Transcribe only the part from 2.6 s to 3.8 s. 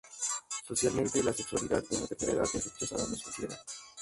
rechazada o no es considerada.